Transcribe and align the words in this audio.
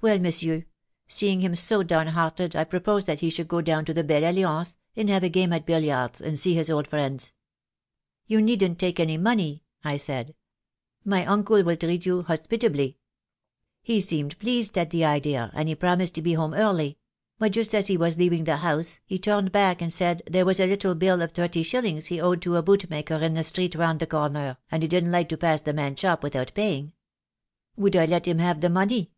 Well, 0.00 0.20
monsieur, 0.20 0.64
seeing 1.08 1.40
him 1.40 1.56
so 1.56 1.82
down 1.82 2.06
hearted 2.06 2.54
I 2.54 2.62
proposed 2.62 3.08
that 3.08 3.18
he 3.18 3.30
should 3.30 3.48
go 3.48 3.60
down 3.60 3.84
to 3.86 3.92
the 3.92 4.04
'Belle 4.04 4.30
Alliance' 4.32 4.76
and 4.94 5.10
have 5.10 5.24
a 5.24 5.28
game 5.28 5.52
at 5.52 5.66
billiards 5.66 6.20
and 6.20 6.38
see 6.38 6.54
his 6.54 6.70
old 6.70 6.86
friends. 6.86 7.34
'You 8.28 8.40
needn't 8.40 8.78
take 8.78 9.00
any 9.00 9.16
money,' 9.18 9.64
I 9.82 9.96
said, 9.96 10.36
'my 11.04 11.26
uncle 11.26 11.64
will 11.64 11.76
treat 11.76 12.06
you 12.06 12.22
hospitably.' 12.22 12.96
He 13.82 14.00
seemed 14.00 14.38
pleased 14.38 14.78
at 14.78 14.90
the 14.90 15.04
idea, 15.04 15.50
and 15.52 15.68
he 15.68 15.74
promised 15.74 16.14
to 16.14 16.22
be 16.22 16.34
home 16.34 16.54
early; 16.54 16.98
but 17.40 17.50
just 17.50 17.74
as 17.74 17.88
he 17.88 17.96
was 17.96 18.16
leaving 18.18 18.44
the 18.44 18.58
house 18.58 19.00
he 19.04 19.18
turned 19.18 19.50
back 19.50 19.82
and 19.82 19.92
said 19.92 20.22
there 20.30 20.46
was 20.46 20.60
a 20.60 20.66
little 20.68 20.94
bill 20.94 21.22
of 21.22 21.32
thirty 21.32 21.64
shillings 21.64 22.06
he 22.06 22.20
owed 22.20 22.40
to 22.42 22.54
a 22.54 22.62
boot 22.62 22.88
maker 22.88 23.16
in 23.16 23.34
the 23.34 23.42
street 23.42 23.74
round 23.74 23.98
the 23.98 24.06
corner, 24.06 24.58
and 24.70 24.84
he 24.84 24.88
didn't 24.88 25.10
like 25.10 25.28
to 25.28 25.36
pass 25.36 25.60
the 25.60 25.72
man's 25.72 25.98
shop 25.98 26.22
without 26.22 26.54
paying. 26.54 26.92
Would 27.74 27.96
I 27.96 28.04
let 28.04 28.26
him 28.26 28.38
have 28.38 28.60
the 28.60 28.70
money? 28.70 29.10